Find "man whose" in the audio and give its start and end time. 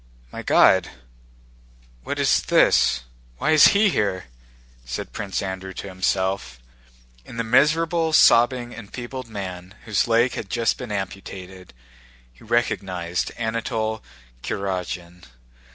9.29-10.07